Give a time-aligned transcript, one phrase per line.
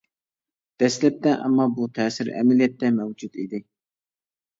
[0.83, 3.61] دەسلەپتە، ئەمما بۇ تەسىر ئەمەلىيەتتە مەۋجۇت ئىدى.